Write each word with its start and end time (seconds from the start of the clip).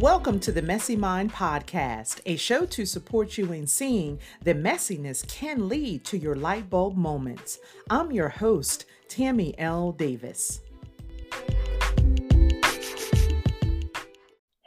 Welcome 0.00 0.40
to 0.40 0.50
the 0.50 0.60
Messy 0.60 0.96
Mind 0.96 1.32
Podcast, 1.32 2.20
a 2.26 2.34
show 2.34 2.66
to 2.66 2.84
support 2.84 3.38
you 3.38 3.52
in 3.52 3.68
seeing 3.68 4.18
that 4.42 4.60
messiness 4.60 5.26
can 5.28 5.68
lead 5.68 6.04
to 6.06 6.18
your 6.18 6.34
light 6.34 6.68
bulb 6.68 6.96
moments. 6.96 7.60
I'm 7.88 8.10
your 8.10 8.28
host, 8.28 8.86
Tammy 9.08 9.56
L. 9.56 9.92
Davis. 9.92 10.60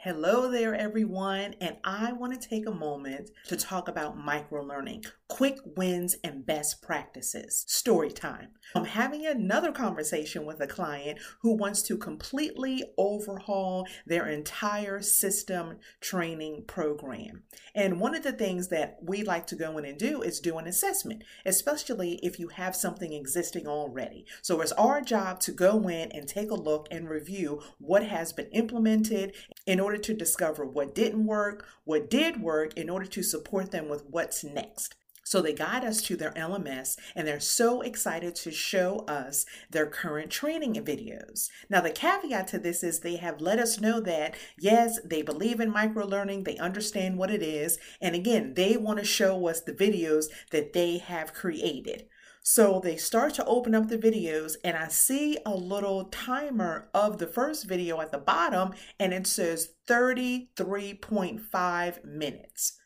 Hello 0.08 0.50
there, 0.50 0.74
everyone, 0.74 1.54
and 1.60 1.76
I 1.84 2.12
want 2.12 2.32
to 2.32 2.48
take 2.48 2.66
a 2.66 2.72
moment 2.72 3.30
to 3.48 3.58
talk 3.58 3.88
about 3.88 4.16
microlearning, 4.16 5.04
quick 5.28 5.58
wins, 5.76 6.16
and 6.24 6.46
best 6.46 6.80
practices. 6.80 7.66
Story 7.68 8.10
time. 8.10 8.48
I'm 8.74 8.86
having 8.86 9.26
another 9.26 9.70
conversation 9.70 10.46
with 10.46 10.62
a 10.62 10.66
client 10.66 11.18
who 11.42 11.54
wants 11.54 11.82
to 11.82 11.98
completely 11.98 12.84
overhaul 12.96 13.86
their 14.06 14.26
entire 14.26 15.02
system 15.02 15.76
training 16.00 16.64
program. 16.66 17.42
And 17.74 18.00
one 18.00 18.14
of 18.14 18.22
the 18.22 18.32
things 18.32 18.68
that 18.68 18.96
we 19.02 19.22
like 19.22 19.46
to 19.48 19.56
go 19.56 19.76
in 19.76 19.84
and 19.84 19.98
do 19.98 20.22
is 20.22 20.40
do 20.40 20.56
an 20.56 20.66
assessment, 20.66 21.22
especially 21.44 22.14
if 22.22 22.38
you 22.38 22.48
have 22.48 22.74
something 22.74 23.12
existing 23.12 23.66
already. 23.66 24.24
So 24.40 24.62
it's 24.62 24.72
our 24.72 25.02
job 25.02 25.40
to 25.40 25.52
go 25.52 25.86
in 25.86 26.10
and 26.12 26.26
take 26.26 26.50
a 26.50 26.54
look 26.54 26.88
and 26.90 27.10
review 27.10 27.60
what 27.76 28.04
has 28.04 28.32
been 28.32 28.48
implemented 28.52 29.34
in 29.66 29.80
order 29.80 29.97
to 29.98 30.14
discover 30.14 30.64
what 30.64 30.94
didn't 30.94 31.26
work, 31.26 31.66
what 31.84 32.10
did 32.10 32.42
work, 32.42 32.74
in 32.74 32.88
order 32.88 33.06
to 33.06 33.22
support 33.22 33.70
them 33.70 33.88
with 33.88 34.04
what's 34.06 34.42
next. 34.42 34.94
So 35.28 35.42
they 35.42 35.52
guide 35.52 35.84
us 35.84 36.00
to 36.02 36.16
their 36.16 36.30
LMS 36.30 36.96
and 37.14 37.28
they're 37.28 37.38
so 37.38 37.82
excited 37.82 38.34
to 38.36 38.50
show 38.50 39.00
us 39.00 39.44
their 39.70 39.84
current 39.84 40.30
training 40.30 40.72
videos. 40.76 41.50
Now, 41.68 41.82
the 41.82 41.90
caveat 41.90 42.48
to 42.48 42.58
this 42.58 42.82
is 42.82 43.00
they 43.00 43.16
have 43.16 43.42
let 43.42 43.58
us 43.58 43.78
know 43.78 44.00
that 44.00 44.36
yes, 44.58 44.98
they 45.04 45.20
believe 45.20 45.60
in 45.60 45.70
micro 45.70 46.06
learning, 46.06 46.44
they 46.44 46.56
understand 46.56 47.18
what 47.18 47.30
it 47.30 47.42
is, 47.42 47.78
and 48.00 48.14
again, 48.14 48.54
they 48.54 48.78
want 48.78 49.00
to 49.00 49.04
show 49.04 49.48
us 49.48 49.60
the 49.60 49.74
videos 49.74 50.28
that 50.50 50.72
they 50.72 50.96
have 50.96 51.34
created. 51.34 52.06
So 52.42 52.80
they 52.82 52.96
start 52.96 53.34
to 53.34 53.44
open 53.44 53.74
up 53.74 53.88
the 53.88 53.98
videos, 53.98 54.56
and 54.64 54.74
I 54.76 54.88
see 54.88 55.36
a 55.44 55.54
little 55.54 56.06
timer 56.06 56.88
of 56.94 57.18
the 57.18 57.26
first 57.26 57.66
video 57.66 58.00
at 58.00 58.10
the 58.10 58.16
bottom, 58.18 58.72
and 58.98 59.12
it 59.12 59.26
says 59.26 59.74
33.5 59.88 62.04
minutes. 62.04 62.78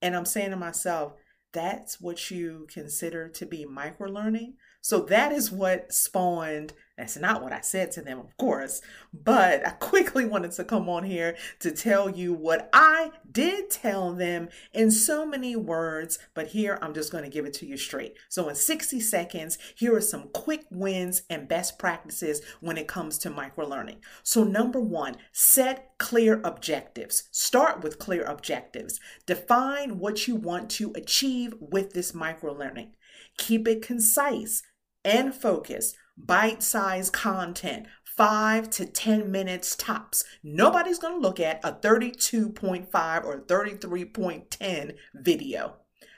And 0.00 0.16
I'm 0.16 0.24
saying 0.24 0.50
to 0.50 0.56
myself, 0.56 1.12
that's 1.52 2.00
what 2.00 2.30
you 2.30 2.66
consider 2.70 3.28
to 3.28 3.46
be 3.46 3.64
micro 3.64 4.10
learning. 4.10 4.54
So 4.80 4.98
that 5.00 5.32
is 5.32 5.52
what 5.52 5.92
spawned 5.92 6.72
that's 6.96 7.16
not 7.16 7.42
what 7.42 7.52
I 7.52 7.60
said 7.60 7.90
to 7.92 8.02
them, 8.02 8.20
of 8.20 8.36
course, 8.36 8.80
but 9.12 9.66
I 9.66 9.70
quickly 9.70 10.24
wanted 10.24 10.52
to 10.52 10.64
come 10.64 10.88
on 10.88 11.02
here 11.02 11.36
to 11.60 11.72
tell 11.72 12.08
you 12.08 12.32
what 12.32 12.70
I 12.72 13.10
did 13.30 13.70
tell 13.70 14.12
them 14.12 14.48
in 14.72 14.92
so 14.92 15.26
many 15.26 15.56
words, 15.56 16.20
but 16.34 16.48
here 16.48 16.78
I'm 16.80 16.94
just 16.94 17.10
going 17.10 17.24
to 17.24 17.30
give 17.30 17.46
it 17.46 17.54
to 17.54 17.66
you 17.66 17.76
straight. 17.76 18.14
So, 18.28 18.48
in 18.48 18.54
60 18.54 19.00
seconds, 19.00 19.58
here 19.74 19.96
are 19.96 20.00
some 20.00 20.28
quick 20.32 20.66
wins 20.70 21.22
and 21.28 21.48
best 21.48 21.78
practices 21.78 22.40
when 22.60 22.78
it 22.78 22.86
comes 22.86 23.18
to 23.18 23.30
micro 23.30 23.66
learning. 23.66 24.00
So, 24.22 24.44
number 24.44 24.80
one, 24.80 25.16
set 25.32 25.98
clear 25.98 26.40
objectives. 26.44 27.28
Start 27.32 27.82
with 27.82 27.98
clear 27.98 28.24
objectives. 28.24 29.00
Define 29.26 29.98
what 29.98 30.28
you 30.28 30.36
want 30.36 30.70
to 30.70 30.92
achieve 30.94 31.54
with 31.58 31.92
this 31.92 32.14
micro 32.14 32.52
learning. 32.52 32.92
Keep 33.36 33.66
it 33.66 33.82
concise 33.82 34.62
and 35.04 35.34
focused 35.34 35.96
bite 36.16 36.62
sized 36.62 37.12
content, 37.12 37.86
five 38.04 38.70
to 38.70 38.86
10 38.86 39.30
minutes 39.30 39.76
tops. 39.76 40.24
Nobody's 40.42 40.98
going 40.98 41.14
to 41.14 41.20
look 41.20 41.40
at 41.40 41.60
a 41.64 41.72
32.5 41.72 43.24
or 43.24 43.40
33.10 43.40 44.94
video. 45.14 45.76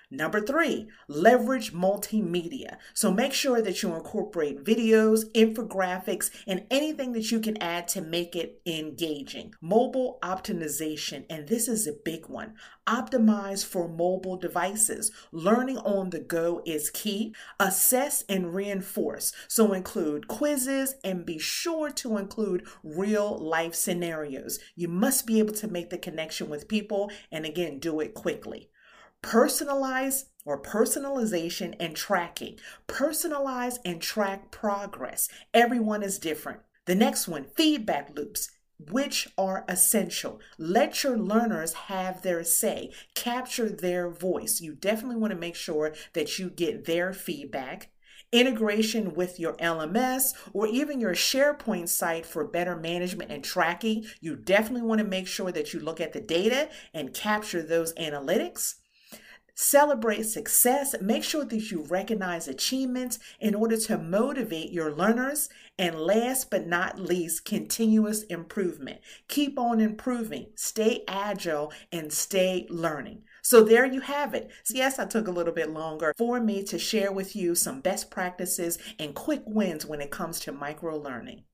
Number 0.09 0.41
three, 0.41 0.87
leverage 1.09 1.73
multimedia. 1.73 2.77
So 2.95 3.11
make 3.11 3.33
sure 3.33 3.61
that 3.61 3.83
you 3.83 3.93
incorporate 3.93 4.63
videos, 4.63 5.29
infographics, 5.33 6.31
and 6.47 6.65
anything 6.71 7.11
that 7.15 7.33
you 7.33 7.41
can 7.41 7.61
add 7.61 7.89
to 7.89 8.01
make 8.01 8.37
it 8.37 8.61
engaging. 8.65 9.55
Mobile 9.61 10.21
optimization, 10.23 11.25
and 11.29 11.49
this 11.49 11.67
is 11.67 11.89
a 11.89 11.93
big 12.05 12.29
one. 12.29 12.55
Optimize 12.87 13.67
for 13.67 13.89
mobile 13.89 14.37
devices. 14.37 15.11
Learning 15.33 15.79
on 15.79 16.11
the 16.11 16.21
go 16.21 16.63
is 16.65 16.89
key. 16.89 17.35
Assess 17.59 18.23
and 18.29 18.55
reinforce. 18.55 19.33
So 19.49 19.73
include 19.73 20.29
quizzes 20.29 20.95
and 21.03 21.27
be 21.27 21.41
sure 21.41 21.91
to 21.91 22.17
include 22.17 22.69
real 22.85 23.37
life 23.37 23.75
scenarios. 23.75 24.61
You 24.77 24.87
must 24.87 25.27
be 25.27 25.41
able 25.41 25.55
to 25.55 25.67
make 25.67 25.91
the 25.91 25.99
connection 25.99 26.49
with 26.49 26.69
people 26.69 27.11
and 27.33 27.45
again, 27.45 27.81
do 27.81 27.99
it 27.99 28.15
quickly. 28.15 28.71
Personalize 29.23 30.25
or 30.45 30.61
personalization 30.61 31.75
and 31.81 31.97
tracking. 31.97 32.59
Personalize 32.87 33.79
and 33.85 34.01
track 34.01 34.51
progress. 34.51 35.29
Everyone 35.53 36.03
is 36.03 36.19
different. 36.19 36.61
The 36.87 36.95
next 36.95 37.27
one, 37.27 37.47
feedback 37.57 38.17
loops 38.17 38.51
which 38.79 39.29
are 39.39 39.65
essential. 39.69 40.41
Let 40.59 41.03
your 41.03 41.17
learners 41.17 41.73
have 41.73 42.23
their 42.23 42.45
say, 42.45 42.93
capture 43.15 43.69
their 43.69 44.11
voice. 44.11 44.61
You 44.61 44.75
definitely 44.75 45.17
want 45.17 45.33
to 45.33 45.39
make 45.39 45.57
sure 45.57 45.95
that 46.13 46.39
you 46.39 46.51
get 46.51 46.85
their 46.85 47.13
feedback. 47.13 47.91
Integration 48.33 49.15
with 49.15 49.39
your 49.41 49.55
LMS 49.55 50.33
or 50.53 50.67
even 50.67 51.01
your 51.01 51.15
SharePoint 51.15 51.89
site 51.89 52.27
for 52.27 52.45
better 52.45 52.77
management 52.77 53.31
and 53.31 53.43
tracking. 53.43 54.05
You 54.21 54.37
definitely 54.37 54.83
want 54.83 54.99
to 54.99 55.07
make 55.07 55.29
sure 55.29 55.53
that 55.53 55.73
you 55.73 55.81
look 55.81 56.01
at 56.01 56.13
the 56.13 56.21
data 56.21 56.69
and 56.93 57.15
capture 57.15 57.63
those 57.63 57.95
analytics. 57.95 58.75
Celebrate 59.59 60.25
success. 60.25 60.95
Make 61.01 61.25
sure 61.25 61.47
that 61.47 61.71
you 61.71 61.83
recognize 61.85 62.47
achievements 62.47 63.19
in 63.41 63.55
order 63.55 63.79
to 63.79 63.97
motivate 63.97 64.71
your 64.71 64.93
learners. 64.93 65.49
And 65.79 65.99
last 65.99 66.51
but 66.51 66.67
not 66.67 66.99
least, 66.99 67.47
continuous 67.47 68.23
improvement. 68.25 69.01
Keep 69.29 69.59
on 69.59 69.81
improving, 69.81 70.49
stay 70.57 71.05
agile, 71.09 71.73
and 71.91 72.13
stay 72.13 72.67
learning. 72.69 73.23
So 73.41 73.63
there 73.63 73.87
you 73.87 74.03
have 74.03 74.35
it. 74.35 74.51
Yes, 74.69 74.99
I 74.99 75.07
took 75.07 75.27
a 75.27 75.33
little 75.33 75.55
bit 75.55 75.71
longer 75.71 76.13
for 76.19 76.39
me 76.39 76.63
to 76.65 76.79
share 76.79 77.11
with 77.11 77.35
you 77.35 77.55
some 77.55 77.81
best 77.81 78.11
practices 78.11 78.79
and 78.99 79.15
quick 79.15 79.43
wins 79.47 79.87
when 79.87 80.03
it 80.03 80.11
comes 80.11 80.39
to 80.41 80.53
micro 80.53 80.99
learning. 80.99 81.45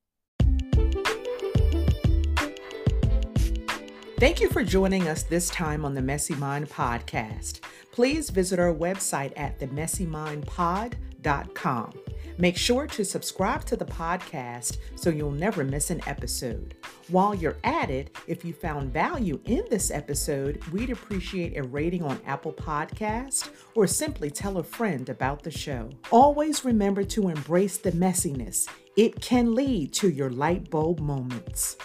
Thank 4.22 4.38
you 4.40 4.48
for 4.50 4.62
joining 4.62 5.08
us 5.08 5.24
this 5.24 5.48
time 5.48 5.84
on 5.84 5.94
the 5.94 6.00
Messy 6.00 6.36
Mind 6.36 6.70
Podcast. 6.70 7.58
Please 7.90 8.30
visit 8.30 8.60
our 8.60 8.72
website 8.72 9.32
at 9.34 9.58
themessymindpod.com. 9.58 11.92
Make 12.38 12.56
sure 12.56 12.86
to 12.86 13.04
subscribe 13.04 13.64
to 13.64 13.74
the 13.74 13.84
podcast 13.84 14.76
so 14.94 15.10
you'll 15.10 15.32
never 15.32 15.64
miss 15.64 15.90
an 15.90 16.00
episode. 16.06 16.76
While 17.08 17.34
you're 17.34 17.56
at 17.64 17.90
it, 17.90 18.16
if 18.28 18.44
you 18.44 18.52
found 18.52 18.92
value 18.92 19.40
in 19.46 19.64
this 19.70 19.90
episode, 19.90 20.64
we'd 20.66 20.90
appreciate 20.90 21.58
a 21.58 21.64
rating 21.64 22.04
on 22.04 22.20
Apple 22.24 22.52
Podcast 22.52 23.50
or 23.74 23.88
simply 23.88 24.30
tell 24.30 24.58
a 24.58 24.62
friend 24.62 25.08
about 25.08 25.42
the 25.42 25.50
show. 25.50 25.90
Always 26.12 26.64
remember 26.64 27.02
to 27.02 27.28
embrace 27.28 27.76
the 27.76 27.90
messiness. 27.90 28.68
It 28.96 29.20
can 29.20 29.56
lead 29.56 29.92
to 29.94 30.10
your 30.10 30.30
light 30.30 30.70
bulb 30.70 31.00
moments. 31.00 31.76